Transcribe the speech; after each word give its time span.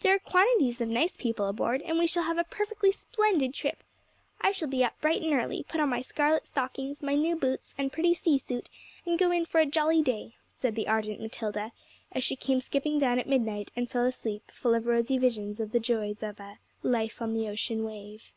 There 0.00 0.14
are 0.14 0.18
quantities 0.18 0.82
of 0.82 0.90
nice 0.90 1.16
people 1.16 1.48
aboard, 1.48 1.80
and 1.80 1.98
we 1.98 2.06
shall 2.06 2.24
have 2.24 2.36
a 2.36 2.44
perfectly 2.44 2.92
splendid 2.92 3.54
trip. 3.54 3.82
I 4.38 4.52
shall 4.52 4.68
be 4.68 4.84
up 4.84 5.00
bright 5.00 5.22
and 5.22 5.32
early, 5.32 5.64
put 5.66 5.80
on 5.80 5.88
my 5.88 6.02
scarlet 6.02 6.46
stockings, 6.46 7.02
my 7.02 7.14
new 7.14 7.34
boots, 7.34 7.74
and 7.78 7.90
pretty 7.90 8.12
sea 8.12 8.36
suit, 8.36 8.68
and 9.06 9.18
go 9.18 9.30
in 9.30 9.46
for 9.46 9.58
a 9.58 9.64
jolly 9.64 10.02
day,' 10.02 10.34
said 10.50 10.74
the 10.74 10.86
ardent 10.86 11.18
Matilda, 11.18 11.72
as 12.12 12.22
she 12.22 12.36
came 12.36 12.60
skipping 12.60 12.98
down 12.98 13.18
at 13.18 13.26
midnight 13.26 13.70
and 13.74 13.88
fell 13.90 14.04
asleep 14.04 14.50
full 14.52 14.74
of 14.74 14.84
rosy 14.84 15.16
visions 15.16 15.60
of 15.60 15.72
the 15.72 15.80
joys 15.80 16.22
of 16.22 16.38
a 16.40 16.58
Life 16.82 17.22
on 17.22 17.32
the 17.32 17.48
ocean 17.48 17.82
wave. 17.82 18.34